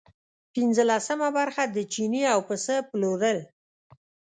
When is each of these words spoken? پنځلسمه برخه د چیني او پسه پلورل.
پنځلسمه 0.53 1.29
برخه 1.37 1.63
د 1.67 1.77
چیني 1.93 2.23
او 2.33 2.39
پسه 2.47 2.75
پلورل. 2.89 3.39